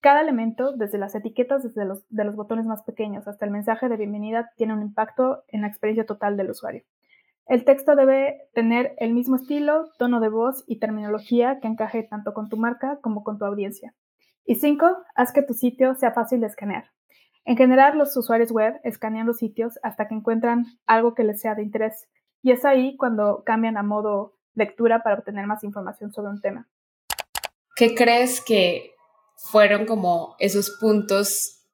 Cada 0.00 0.20
elemento, 0.20 0.72
desde 0.72 0.98
las 0.98 1.14
etiquetas 1.14 1.62
desde 1.62 1.84
los, 1.84 2.04
de 2.08 2.24
los 2.24 2.34
botones 2.34 2.66
más 2.66 2.82
pequeños 2.82 3.28
hasta 3.28 3.44
el 3.44 3.52
mensaje 3.52 3.88
de 3.88 3.96
bienvenida, 3.96 4.50
tiene 4.56 4.74
un 4.74 4.82
impacto 4.82 5.44
en 5.48 5.62
la 5.62 5.68
experiencia 5.68 6.06
total 6.06 6.36
del 6.36 6.50
usuario. 6.50 6.82
El 7.46 7.64
texto 7.64 7.96
debe 7.96 8.48
tener 8.52 8.94
el 8.98 9.14
mismo 9.14 9.36
estilo, 9.36 9.90
tono 9.96 10.20
de 10.20 10.28
voz 10.28 10.64
y 10.66 10.80
terminología 10.80 11.60
que 11.60 11.68
encaje 11.68 12.02
tanto 12.02 12.34
con 12.34 12.48
tu 12.48 12.56
marca 12.56 12.98
como 13.00 13.24
con 13.24 13.38
tu 13.38 13.44
audiencia. 13.44 13.94
Y 14.48 14.54
5. 14.54 15.04
Haz 15.14 15.34
que 15.34 15.42
tu 15.42 15.52
sitio 15.52 15.94
sea 15.94 16.12
fácil 16.12 16.40
de 16.40 16.46
escanear. 16.46 16.90
En 17.44 17.58
general, 17.58 17.98
los 17.98 18.16
usuarios 18.16 18.50
web 18.50 18.80
escanean 18.82 19.26
los 19.26 19.36
sitios 19.36 19.78
hasta 19.82 20.08
que 20.08 20.14
encuentran 20.14 20.64
algo 20.86 21.14
que 21.14 21.22
les 21.22 21.42
sea 21.42 21.54
de 21.54 21.62
interés. 21.62 22.08
Y 22.40 22.52
es 22.52 22.64
ahí 22.64 22.96
cuando 22.96 23.42
cambian 23.44 23.76
a 23.76 23.82
modo 23.82 24.38
lectura 24.54 25.02
para 25.02 25.16
obtener 25.16 25.46
más 25.46 25.64
información 25.64 26.12
sobre 26.14 26.30
un 26.30 26.40
tema. 26.40 26.66
¿Qué 27.76 27.94
crees 27.94 28.40
que 28.40 28.94
fueron 29.36 29.84
como 29.84 30.34
esos 30.38 30.78
puntos 30.80 31.66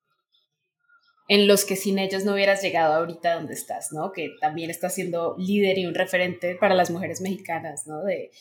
en 1.28 1.46
los 1.46 1.64
que 1.64 1.76
sin 1.76 2.00
ellos 2.00 2.24
no 2.24 2.32
hubieras 2.32 2.60
llegado 2.60 2.94
ahorita 2.94 3.36
donde 3.36 3.54
estás, 3.54 3.92
¿no? 3.92 4.10
Que 4.10 4.34
también 4.40 4.68
estás 4.68 4.96
siendo 4.96 5.36
líder 5.38 5.78
y 5.78 5.86
un 5.86 5.94
referente 5.94 6.56
para 6.56 6.74
las 6.74 6.90
mujeres 6.90 7.20
mexicanas, 7.20 7.86
¿no? 7.86 8.02
De, 8.02 8.32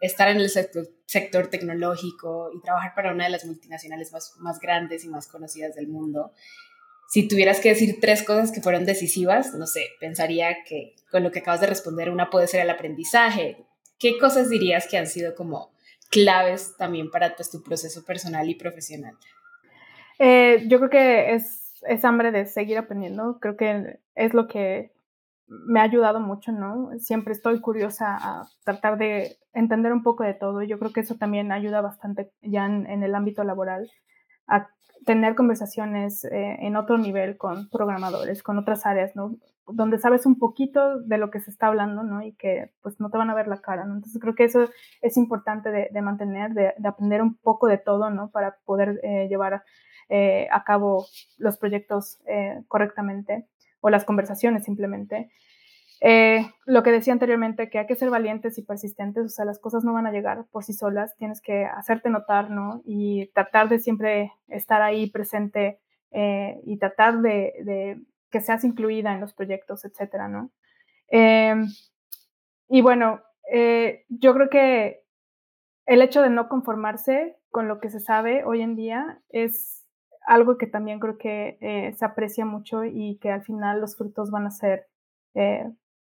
estar 0.00 0.28
en 0.28 0.38
el 0.38 0.48
sector, 0.48 1.46
tecnológico 1.48 2.50
y 2.54 2.60
trabajar 2.62 2.94
para 2.94 3.12
una 3.12 3.24
de 3.24 3.30
las 3.30 3.44
multinacionales 3.44 4.12
más, 4.12 4.60
grandes 4.60 5.04
y 5.04 5.08
más 5.08 5.28
conocidas 5.28 5.74
del 5.74 5.88
mundo. 5.88 6.32
Si 7.08 7.28
tuvieras 7.28 7.60
que 7.60 7.70
decir 7.70 7.98
tres 8.00 8.22
cosas 8.22 8.52
que 8.52 8.62
fueron 8.62 8.84
decisivas, 8.84 9.54
no 9.54 9.66
sé, 9.66 9.86
pensaría 10.00 10.64
que 10.64 10.94
con 11.10 11.22
lo 11.22 11.30
que 11.30 11.40
acabas 11.40 11.60
de 11.60 11.66
responder, 11.66 12.10
una 12.10 12.30
puede 12.30 12.46
ser 12.46 12.60
el 12.60 12.70
aprendizaje. 12.70 13.58
¿Qué 13.98 14.16
cosas 14.18 14.48
dirías 14.48 14.86
que 14.88 14.96
han 14.96 15.06
sido 15.06 15.34
como 15.34 15.72
claves 16.10 16.76
también 16.78 17.10
para 17.10 17.36
pues, 17.36 17.50
tu 17.50 17.62
proceso 17.62 18.04
personal 18.04 18.48
y 18.48 18.54
profesional? 18.54 19.16
Eh, 20.18 20.64
yo 20.68 20.78
creo 20.78 20.90
que 20.90 21.34
es 21.34 22.04
hambre 22.04 22.30
de 22.30 22.46
seguir 22.46 22.78
aprendiendo. 22.78 23.38
Creo 23.40 23.56
que 23.56 23.98
es 24.14 24.32
lo 24.32 24.46
que 24.48 24.92
me 25.50 25.80
ha 25.80 25.82
ayudado 25.82 26.20
mucho, 26.20 26.52
¿no? 26.52 26.90
Siempre 26.98 27.32
estoy 27.32 27.60
curiosa 27.60 28.16
a 28.16 28.48
tratar 28.64 28.96
de 28.98 29.36
entender 29.52 29.92
un 29.92 30.04
poco 30.04 30.22
de 30.22 30.34
todo. 30.34 30.62
Yo 30.62 30.78
creo 30.78 30.92
que 30.92 31.00
eso 31.00 31.16
también 31.16 31.50
ayuda 31.50 31.80
bastante 31.80 32.30
ya 32.40 32.66
en, 32.66 33.02
el 33.02 33.14
ámbito 33.14 33.42
laboral 33.42 33.90
a 34.46 34.68
tener 35.06 35.34
conversaciones 35.34 36.24
eh, 36.24 36.56
en 36.60 36.76
otro 36.76 36.98
nivel 36.98 37.36
con 37.36 37.68
programadores, 37.68 38.44
con 38.44 38.58
otras 38.58 38.86
áreas, 38.86 39.16
¿no? 39.16 39.36
Donde 39.66 39.98
sabes 39.98 40.24
un 40.24 40.38
poquito 40.38 41.00
de 41.00 41.18
lo 41.18 41.30
que 41.30 41.40
se 41.40 41.50
está 41.50 41.66
hablando, 41.66 42.04
¿no? 42.04 42.22
Y 42.22 42.32
que 42.34 42.72
pues 42.80 43.00
no 43.00 43.10
te 43.10 43.18
van 43.18 43.30
a 43.30 43.34
ver 43.34 43.48
la 43.48 43.60
cara, 43.60 43.84
¿no? 43.84 43.94
Entonces 43.94 44.20
creo 44.20 44.36
que 44.36 44.44
eso 44.44 44.68
es 45.02 45.16
importante 45.16 45.70
de, 45.70 46.02
mantener, 46.02 46.52
de, 46.52 46.74
aprender 46.86 47.22
un 47.22 47.36
poco 47.36 47.66
de 47.66 47.78
todo, 47.78 48.10
¿no? 48.10 48.30
Para 48.30 48.56
poder 48.64 49.00
eh, 49.02 49.26
llevar 49.28 49.64
eh, 50.08 50.46
a 50.52 50.62
cabo 50.62 51.06
los 51.38 51.56
proyectos 51.56 52.20
correctamente 52.68 53.48
o 53.80 53.90
las 53.90 54.04
conversaciones 54.04 54.64
simplemente. 54.64 55.30
Eh, 56.02 56.46
lo 56.64 56.82
que 56.82 56.92
decía 56.92 57.12
anteriormente, 57.12 57.68
que 57.68 57.78
hay 57.78 57.86
que 57.86 57.94
ser 57.94 58.08
valientes 58.08 58.56
y 58.56 58.62
persistentes, 58.62 59.24
o 59.24 59.28
sea, 59.28 59.44
las 59.44 59.58
cosas 59.58 59.84
no 59.84 59.92
van 59.92 60.06
a 60.06 60.12
llegar 60.12 60.46
por 60.50 60.64
sí 60.64 60.72
solas, 60.72 61.14
tienes 61.16 61.42
que 61.42 61.66
hacerte 61.66 62.08
notar, 62.08 62.50
¿no? 62.50 62.80
Y 62.86 63.30
tratar 63.34 63.68
de 63.68 63.78
siempre 63.78 64.32
estar 64.48 64.80
ahí 64.80 65.10
presente 65.10 65.78
eh, 66.10 66.58
y 66.64 66.78
tratar 66.78 67.20
de, 67.20 68.00
que 68.30 68.40
seas 68.40 68.64
incluida 68.64 69.12
en 69.12 69.20
los 69.20 69.34
proyectos, 69.34 69.84
etcétera, 69.84 70.28
¿no? 70.28 70.50
Eh, 71.10 71.54
y 72.68 72.80
bueno, 72.80 73.20
yo 74.08 74.32
creo 74.32 74.48
que 74.48 75.02
el 75.86 76.02
hecho 76.02 76.22
de 76.22 76.30
no 76.30 76.48
conformarse 76.48 77.36
con 77.50 77.66
lo 77.66 77.80
que 77.80 77.90
se 77.90 77.98
sabe 77.98 78.44
hoy 78.44 78.62
en 78.62 78.76
día 78.76 79.20
es 79.28 79.79
algo 80.30 80.56
que 80.56 80.66
también 80.66 81.00
creo 81.00 81.18
que 81.18 81.94
se 81.96 82.04
aprecia 82.04 82.44
mucho 82.44 82.84
y 82.84 83.18
que 83.20 83.30
al 83.30 83.42
final 83.42 83.80
los 83.80 83.96
frutos 83.96 84.30
van 84.30 84.46
a 84.46 84.50
ser 84.50 84.86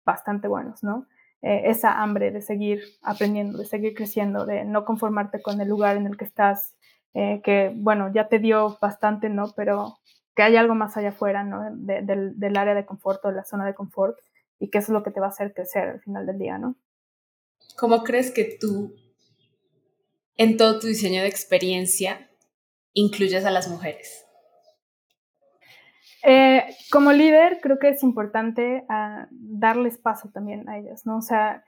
bastante 0.06 0.48
buenos, 0.48 0.84
¿no? 0.84 1.08
Eh, 1.42 1.70
esa 1.70 2.02
hambre 2.02 2.32
de 2.32 2.42
seguir 2.42 2.82
aprendiendo, 3.04 3.60
de 3.60 3.66
seguir 3.66 3.94
creciendo, 3.94 4.48
de 4.48 4.66
no 4.66 4.84
conformarte 4.84 5.44
con 5.44 5.62
el 5.62 5.68
lugar 5.68 5.96
en 5.96 6.08
el 6.08 6.18
que 6.18 6.26
estás, 6.26 6.76
eh, 7.14 7.42
que, 7.44 7.72
bueno, 7.76 8.12
ya 8.12 8.30
te 8.30 8.40
dio 8.40 8.78
bastante, 8.82 9.30
¿no? 9.30 9.54
Pero 9.56 10.00
que 10.36 10.42
hay 10.42 10.56
algo 10.56 10.76
más 10.76 10.98
allá 10.98 11.10
afuera, 11.10 11.44
¿no? 11.44 11.62
del, 11.72 12.40
del, 12.40 12.58
área 12.58 12.74
de 12.74 12.86
confort 12.86 13.24
o 13.24 13.30
de 13.30 13.36
la 13.36 13.46
zona 13.46 13.66
de 13.66 13.76
confort 13.76 14.18
y 14.60 14.70
que 14.70 14.80
eso 14.80 14.92
es 14.92 14.94
lo 14.94 15.04
que 15.04 15.12
te 15.12 15.20
va 15.20 15.28
a 15.28 15.30
hacer 15.30 15.54
crecer 15.54 15.88
al 15.88 16.02
final 16.02 16.26
del 16.26 16.40
día, 16.40 16.58
¿no? 16.58 16.76
¿Cómo 17.78 18.04
crees 18.04 18.32
que 18.32 18.58
tú, 18.60 18.96
en 20.38 20.58
todo 20.58 20.80
tu 20.80 20.88
diseño 20.88 21.22
de 21.22 21.28
experiencia, 21.28 22.30
incluyes 22.96 23.46
a 23.46 23.52
las 23.52 23.68
mujeres? 23.68 24.26
Eh, 26.28 26.64
como 26.92 27.12
líder, 27.12 27.60
creo 27.62 27.78
que 27.78 27.90
es 27.90 28.02
importante 28.02 28.84
uh, 28.90 29.28
darles 29.30 30.00
paso 30.00 30.30
también 30.30 30.68
a 30.68 30.80
ellas, 30.80 31.06
¿no? 31.06 31.18
O 31.18 31.22
sea, 31.22 31.64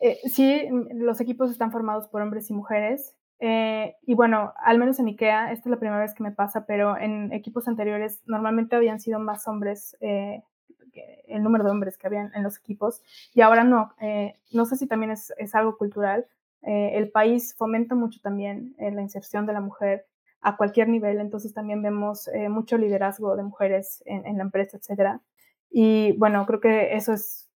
eh, 0.00 0.18
sí, 0.24 0.68
los 0.94 1.20
equipos 1.20 1.52
están 1.52 1.70
formados 1.70 2.08
por 2.08 2.20
hombres 2.20 2.50
y 2.50 2.54
mujeres. 2.54 3.14
Eh, 3.38 3.94
y 4.02 4.14
bueno, 4.14 4.52
al 4.64 4.78
menos 4.78 4.98
en 4.98 5.06
IKEA, 5.06 5.52
esta 5.52 5.68
es 5.68 5.70
la 5.70 5.78
primera 5.78 6.00
vez 6.00 6.12
que 6.12 6.24
me 6.24 6.32
pasa, 6.32 6.66
pero 6.66 6.98
en 6.98 7.32
equipos 7.32 7.68
anteriores 7.68 8.20
normalmente 8.26 8.74
habían 8.74 8.98
sido 8.98 9.20
más 9.20 9.46
hombres, 9.46 9.96
el 10.00 11.42
número 11.42 11.64
de 11.64 11.70
hombres 11.70 11.96
que 11.96 12.06
habían 12.06 12.32
en 12.34 12.42
los 12.42 12.58
equipos, 12.58 13.02
y 13.32 13.42
ahora 13.42 13.64
no. 13.64 13.92
no 14.52 14.64
sé 14.64 14.76
si 14.76 14.86
también 14.86 15.10
es, 15.10 15.32
es 15.36 15.54
algo 15.54 15.76
cultural. 15.76 16.26
el 16.62 17.10
país 17.10 17.54
fomenta 17.56 17.94
mucho 17.94 18.20
también 18.22 18.74
la 18.78 19.02
inserción 19.02 19.46
de 19.46 19.52
la 19.52 19.60
mujer 19.60 20.06
a 20.44 20.58
cualquier 20.58 20.88
nivel, 20.88 21.20
entonces 21.20 21.54
también 21.54 21.82
vemos 21.82 22.28
eh, 22.28 22.50
mucho 22.50 22.76
liderazgo 22.76 23.34
de 23.34 23.42
mujeres 23.42 24.02
en, 24.04 24.36
la 24.36 24.44
empresa, 24.44 24.76
etcétera. 24.76 25.22
Y 25.70 26.12
bueno, 26.18 26.44
creo 26.44 26.60
que 26.60 26.94
eso 26.94 27.14
es 27.14 27.50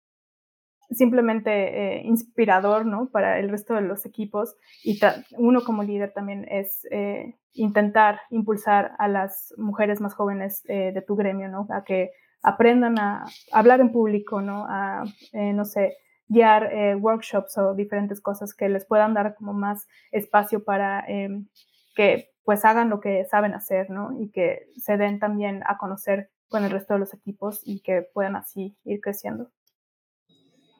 simplemente 0.90 1.50
eh, 1.50 2.02
inspirador, 2.04 2.84
¿no? 2.84 3.08
Para 3.10 3.38
el 3.38 3.48
resto 3.48 3.72
de 3.74 3.80
los 3.80 4.04
equipos 4.04 4.54
y 4.84 5.00
uno 5.38 5.64
como 5.64 5.82
líder 5.82 6.12
también 6.12 6.46
es 6.50 6.86
eh, 6.90 7.38
intentar 7.54 8.20
impulsar 8.28 8.92
a 8.98 9.08
las 9.08 9.54
mujeres 9.56 10.02
más 10.02 10.12
jóvenes 10.12 10.62
de 10.64 11.02
tu 11.06 11.16
gremio, 11.16 11.48
¿no? 11.48 11.66
A 11.70 11.84
que 11.84 12.10
aprendan 12.42 12.98
a 12.98 13.24
hablar 13.50 13.80
en 13.80 13.92
público, 13.92 14.42
¿no? 14.42 14.66
A, 14.68 15.04
no 15.32 15.64
sé, 15.64 15.96
guiar 16.28 16.70
workshops 17.00 17.56
o 17.56 17.74
diferentes 17.74 18.20
cosas 18.20 18.54
que 18.54 18.68
les 18.68 18.84
puedan 18.84 19.14
dar 19.14 19.34
como 19.36 19.54
más 19.54 19.86
espacio 20.12 20.64
para 20.64 21.02
em, 21.08 21.46
que 21.94 22.33
pues 22.44 22.64
hagan 22.64 22.90
lo 22.90 23.00
que 23.00 23.24
saben 23.24 23.54
hacer, 23.54 23.90
¿no? 23.90 24.10
Y 24.20 24.30
que 24.30 24.68
se 24.76 24.96
den 24.96 25.18
también 25.18 25.62
a 25.66 25.78
conocer 25.78 26.30
con 26.48 26.64
el 26.64 26.70
resto 26.70 26.94
de 26.94 27.00
los 27.00 27.14
equipos 27.14 27.60
y 27.64 27.80
que 27.80 28.02
puedan 28.02 28.36
así 28.36 28.76
ir 28.84 29.00
creciendo. 29.00 29.50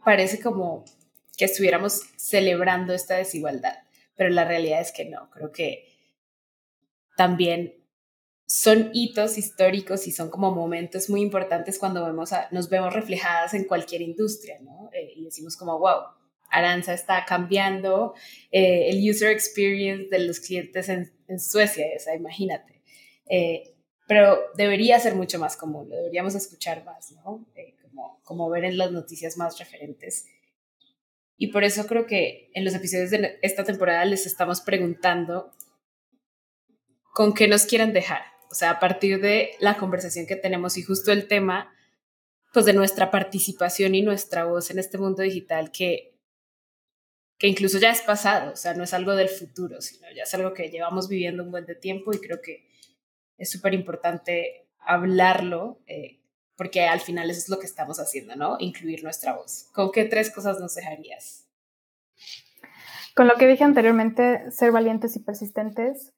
Parece 0.04 0.40
como 0.40 0.84
que 1.36 1.46
estuviéramos 1.46 2.02
celebrando 2.16 2.92
esta 2.92 3.16
desigualdad, 3.16 3.74
pero 4.14 4.30
la 4.30 4.44
realidad 4.44 4.80
es 4.80 4.92
que 4.92 5.06
no, 5.06 5.30
creo 5.30 5.50
que 5.50 5.88
también 7.16 7.74
son 8.46 8.90
hitos 8.92 9.38
históricos 9.38 10.06
y 10.06 10.12
son 10.12 10.30
como 10.30 10.54
momentos 10.54 11.08
muy 11.08 11.22
importantes 11.22 11.78
cuando 11.78 12.04
vemos 12.04 12.30
nos 12.50 12.68
vemos 12.68 12.92
reflejadas 12.92 13.54
en 13.54 13.64
cualquier 13.64 14.02
industria, 14.02 14.58
¿no? 14.60 14.90
Eh, 14.92 15.14
y 15.16 15.24
decimos 15.24 15.56
como, 15.56 15.78
wow, 15.78 16.02
Aranza 16.50 16.92
está 16.92 17.24
cambiando 17.24 18.14
eh, 18.52 18.90
el 18.90 19.10
user 19.10 19.30
experience 19.30 20.08
de 20.10 20.18
los 20.20 20.40
clientes 20.40 20.88
en, 20.88 21.13
Suecia, 21.38 21.86
esa, 21.94 22.14
imagínate. 22.14 22.82
Eh, 23.28 23.74
pero 24.06 24.38
debería 24.54 24.98
ser 25.00 25.14
mucho 25.14 25.38
más 25.38 25.56
común, 25.56 25.88
lo 25.88 25.96
deberíamos 25.96 26.34
escuchar 26.34 26.84
más, 26.84 27.12
¿no? 27.12 27.46
Eh, 27.54 27.74
como, 27.82 28.20
como 28.22 28.50
ver 28.50 28.64
en 28.64 28.76
las 28.76 28.92
noticias 28.92 29.36
más 29.36 29.58
referentes. 29.58 30.26
Y 31.36 31.48
por 31.48 31.64
eso 31.64 31.86
creo 31.86 32.06
que 32.06 32.50
en 32.54 32.64
los 32.64 32.74
episodios 32.74 33.10
de 33.10 33.38
esta 33.42 33.64
temporada 33.64 34.04
les 34.04 34.26
estamos 34.26 34.60
preguntando 34.60 35.52
con 37.12 37.34
qué 37.34 37.48
nos 37.48 37.64
quieran 37.64 37.92
dejar. 37.92 38.22
O 38.50 38.54
sea, 38.54 38.70
a 38.70 38.80
partir 38.80 39.20
de 39.20 39.52
la 39.58 39.76
conversación 39.76 40.26
que 40.26 40.36
tenemos 40.36 40.76
y 40.76 40.82
justo 40.82 41.10
el 41.10 41.26
tema, 41.26 41.72
pues 42.52 42.66
de 42.66 42.72
nuestra 42.72 43.10
participación 43.10 43.94
y 43.94 44.02
nuestra 44.02 44.44
voz 44.44 44.70
en 44.70 44.78
este 44.78 44.98
mundo 44.98 45.22
digital 45.22 45.72
que, 45.72 46.13
que 47.38 47.48
incluso 47.48 47.78
ya 47.78 47.90
es 47.90 48.02
pasado, 48.02 48.52
o 48.52 48.56
sea, 48.56 48.74
no 48.74 48.84
es 48.84 48.94
algo 48.94 49.14
del 49.14 49.28
futuro, 49.28 49.80
sino 49.80 50.06
ya 50.14 50.22
es 50.22 50.34
algo 50.34 50.54
que 50.54 50.70
llevamos 50.70 51.08
viviendo 51.08 51.42
un 51.42 51.50
buen 51.50 51.66
de 51.66 51.74
tiempo 51.74 52.12
y 52.12 52.18
creo 52.18 52.40
que 52.40 52.68
es 53.36 53.50
súper 53.50 53.74
importante 53.74 54.68
hablarlo, 54.78 55.80
eh, 55.86 56.20
porque 56.56 56.86
al 56.86 57.00
final 57.00 57.30
eso 57.30 57.40
es 57.40 57.48
lo 57.48 57.58
que 57.58 57.66
estamos 57.66 57.98
haciendo, 57.98 58.36
¿no? 58.36 58.56
Incluir 58.60 59.02
nuestra 59.02 59.34
voz. 59.34 59.68
¿Con 59.74 59.90
qué 59.90 60.04
tres 60.04 60.30
cosas 60.30 60.60
nos 60.60 60.74
dejarías? 60.74 61.48
Con 63.16 63.26
lo 63.26 63.34
que 63.34 63.46
dije 63.46 63.64
anteriormente, 63.64 64.50
ser 64.50 64.70
valientes 64.72 65.16
y 65.16 65.20
persistentes, 65.20 66.12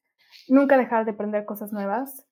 nunca 0.47 0.77
dejar 0.77 1.05
de 1.05 1.11
aprender 1.11 1.45
cosas 1.45 1.71
nuevas. 1.71 2.25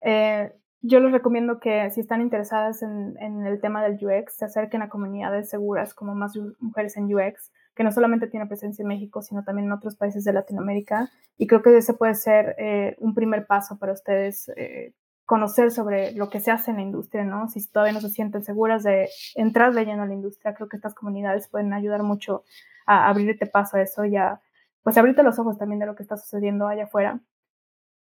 Eh, 0.00 0.52
yo 0.80 0.98
les 0.98 1.12
recomiendo 1.12 1.60
que 1.60 1.88
si 1.92 2.00
están 2.00 2.20
interesadas 2.20 2.82
en, 2.82 3.14
en, 3.20 3.46
el 3.46 3.60
tema 3.60 3.84
del 3.84 3.94
UX, 3.94 4.36
se 4.36 4.44
acerquen 4.44 4.82
a 4.82 4.88
comunidades 4.88 5.48
seguras 5.48 5.94
como 5.94 6.14
Más 6.14 6.36
Mujeres 6.58 6.96
en 6.96 7.04
UX, 7.04 7.52
que 7.74 7.84
no 7.84 7.92
solamente 7.92 8.26
tiene 8.26 8.46
presencia 8.46 8.82
en 8.82 8.88
México, 8.88 9.22
sino 9.22 9.44
también 9.44 9.66
en 9.66 9.72
otros 9.72 9.96
países 9.96 10.24
de 10.24 10.32
Latinoamérica. 10.32 11.10
Y 11.38 11.46
creo 11.46 11.62
que 11.62 11.76
ese 11.76 11.94
puede 11.94 12.14
ser 12.14 12.54
eh, 12.58 12.96
un 12.98 13.14
primer 13.14 13.46
paso 13.46 13.78
para 13.78 13.92
ustedes 13.92 14.50
eh, 14.56 14.92
conocer 15.24 15.70
sobre 15.70 16.12
lo 16.12 16.28
que 16.28 16.40
se 16.40 16.50
hace 16.50 16.70
en 16.70 16.76
la 16.78 16.82
industria, 16.82 17.24
¿no? 17.24 17.48
Si 17.48 17.66
todavía 17.70 17.94
no 17.94 18.00
se 18.00 18.10
sienten 18.10 18.42
seguras 18.42 18.82
de 18.82 19.08
entrar 19.34 19.72
de 19.72 19.90
a 19.90 20.06
la 20.06 20.14
industria, 20.14 20.54
creo 20.54 20.68
que 20.68 20.76
estas 20.76 20.94
comunidades 20.94 21.48
pueden 21.48 21.72
ayudar 21.72 22.02
mucho 22.02 22.44
a 22.86 23.08
abrirte 23.08 23.46
paso 23.46 23.76
a 23.76 23.82
eso 23.82 24.04
y 24.04 24.16
a, 24.16 24.40
pues, 24.82 24.98
abrirte 24.98 25.22
los 25.22 25.38
ojos 25.38 25.56
también 25.56 25.78
de 25.78 25.86
lo 25.86 25.94
que 25.94 26.02
está 26.02 26.16
sucediendo 26.16 26.66
allá 26.66 26.84
afuera. 26.84 27.20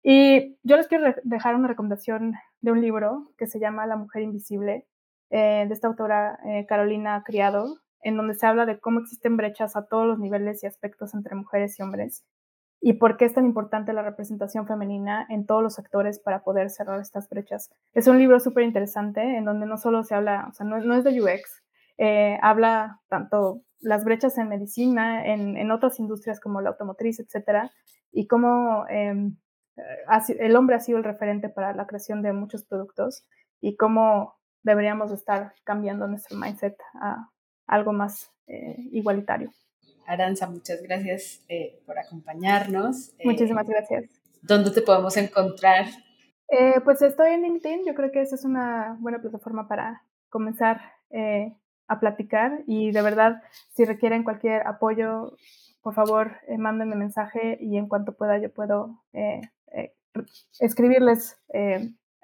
Y 0.04 0.56
yo 0.62 0.76
les 0.76 0.86
quiero 0.86 1.12
dejar 1.24 1.56
una 1.56 1.66
recomendación 1.66 2.34
de 2.60 2.70
un 2.70 2.80
libro 2.80 3.32
que 3.36 3.48
se 3.48 3.58
llama 3.58 3.86
La 3.86 3.96
Mujer 3.96 4.22
Invisible, 4.22 4.86
eh, 5.30 5.64
de 5.66 5.74
esta 5.74 5.88
autora 5.88 6.38
Carolina 6.68 7.24
Criado, 7.26 7.80
en 8.06 8.16
donde 8.16 8.34
se 8.34 8.46
habla 8.46 8.66
de 8.66 8.78
cómo 8.78 9.00
existen 9.00 9.36
brechas 9.36 9.76
a 9.76 9.86
todos 9.86 10.06
los 10.06 10.18
niveles 10.18 10.62
y 10.62 10.66
aspectos 10.66 11.14
entre 11.14 11.34
mujeres 11.34 11.78
y 11.78 11.82
hombres 11.82 12.24
y 12.80 12.94
por 12.94 13.16
qué 13.16 13.24
es 13.24 13.34
tan 13.34 13.46
importante 13.46 13.92
la 13.92 14.02
representación 14.02 14.66
femenina 14.66 15.26
en 15.28 15.46
todos 15.46 15.62
los 15.62 15.74
sectores 15.74 16.20
para 16.20 16.44
poder 16.44 16.70
cerrar 16.70 17.00
estas 17.00 17.28
brechas. 17.28 17.70
Es 17.94 18.06
un 18.06 18.18
libro 18.18 18.38
súper 18.38 18.64
interesante 18.64 19.20
en 19.36 19.44
donde 19.44 19.66
no 19.66 19.76
solo 19.76 20.04
se 20.04 20.14
habla, 20.14 20.46
o 20.48 20.52
sea, 20.52 20.66
no, 20.66 20.94
es 20.94 21.04
de 21.04 21.20
UX, 21.20 21.64
eh, 21.98 22.38
habla 22.42 23.00
tanto 23.08 23.62
las 23.80 24.04
brechas 24.04 24.36
en 24.38 24.48
medicina, 24.48 25.26
en, 25.26 25.56
en, 25.56 25.70
otras 25.70 25.98
industrias 25.98 26.38
como 26.38 26.60
la 26.60 26.70
automotriz, 26.70 27.18
etcétera, 27.18 27.72
y 28.12 28.26
cómo 28.26 28.86
em, 28.88 29.36
el 30.38 30.56
hombre 30.56 30.76
ha 30.76 30.80
sido 30.80 30.98
el 30.98 31.04
referente 31.04 31.48
para 31.48 31.74
la 31.74 31.86
creación 31.86 32.22
de 32.22 32.32
muchos 32.32 32.64
productos 32.64 33.26
y 33.60 33.76
cómo 33.76 34.36
deberíamos 34.62 35.12
estar 35.12 35.54
cambiando 35.64 36.06
nuestro 36.06 36.36
mindset 36.36 36.76
a, 37.00 37.30
algo 37.66 37.92
más 37.92 38.32
eh, 38.46 38.76
igualitario. 38.92 39.50
Aranza, 40.06 40.46
muchas 40.48 40.82
gracias 40.82 41.44
eh, 41.48 41.80
por 41.84 41.98
acompañarnos. 41.98 43.10
Eh, 43.18 43.24
Muchísimas 43.24 43.66
gracias. 43.66 44.04
¿Dónde 44.42 44.70
te 44.70 44.82
podemos 44.82 45.16
encontrar? 45.16 45.86
pues 46.84 47.02
estoy 47.02 47.32
en 47.32 47.42
LinkedIn, 47.42 47.84
yo 47.84 47.94
creo 47.94 48.12
que 48.12 48.20
esa 48.20 48.36
es 48.36 48.44
una 48.44 48.96
buena 49.00 49.20
plataforma 49.20 49.66
para 49.66 50.04
comenzar 50.28 50.80
a 51.88 51.98
platicar 51.98 52.62
y 52.68 52.92
de 52.92 53.02
verdad, 53.02 53.42
si 53.72 53.84
requieren 53.84 54.22
cualquier 54.22 54.64
apoyo, 54.64 55.36
por 55.82 55.94
favor, 55.94 56.36
mándenme 56.56 56.94
mensaje 56.94 57.58
y 57.60 57.76
en 57.76 57.88
cuanto 57.88 58.16
pueda 58.16 58.38
yo 58.38 58.54
puedo 58.54 59.02
escribirles 60.60 61.36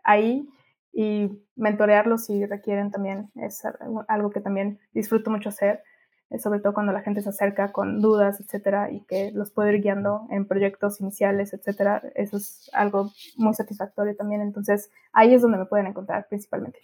ahí 0.04 0.48
y 0.92 1.42
mentorearlos 1.56 2.26
si 2.26 2.44
requieren 2.44 2.90
también 2.90 3.30
es 3.36 3.62
algo 4.08 4.30
que 4.30 4.40
también 4.40 4.78
disfruto 4.92 5.30
mucho 5.30 5.48
hacer, 5.48 5.82
eh, 6.30 6.38
sobre 6.38 6.60
todo 6.60 6.74
cuando 6.74 6.92
la 6.92 7.00
gente 7.00 7.22
se 7.22 7.30
acerca 7.30 7.72
con 7.72 8.00
dudas, 8.00 8.40
etcétera, 8.40 8.90
y 8.90 9.00
que 9.04 9.30
los 9.32 9.50
puedo 9.50 9.70
ir 9.70 9.80
guiando 9.80 10.26
en 10.30 10.46
proyectos 10.46 11.00
iniciales, 11.00 11.54
etcétera. 11.54 12.02
Eso 12.14 12.36
es 12.36 12.70
algo 12.74 13.10
muy 13.36 13.54
satisfactorio 13.54 14.14
también. 14.14 14.42
Entonces, 14.42 14.90
ahí 15.12 15.34
es 15.34 15.42
donde 15.42 15.58
me 15.58 15.66
pueden 15.66 15.86
encontrar 15.86 16.26
principalmente. 16.28 16.78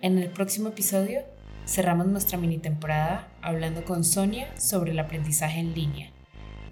En 0.00 0.16
el 0.16 0.30
próximo 0.30 0.68
episodio 0.68 1.20
cerramos 1.66 2.06
nuestra 2.06 2.38
mini 2.38 2.58
temporada 2.58 3.28
hablando 3.42 3.84
con 3.84 4.02
Sonia 4.02 4.46
sobre 4.56 4.92
el 4.92 4.98
aprendizaje 4.98 5.60
en 5.60 5.74
línea 5.74 6.10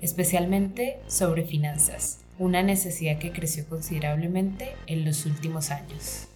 especialmente 0.01 0.99
sobre 1.07 1.45
finanzas, 1.45 2.21
una 2.39 2.63
necesidad 2.63 3.19
que 3.19 3.33
creció 3.33 3.67
considerablemente 3.69 4.77
en 4.87 5.05
los 5.05 5.27
últimos 5.27 5.71
años. 5.71 6.29